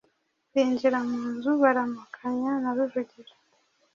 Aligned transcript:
Binjira 0.53 0.99
mu 1.09 1.19
nzu 1.33 1.51
baramukanya 1.61 2.51
na 2.63 2.69
Rujugira 2.75 3.33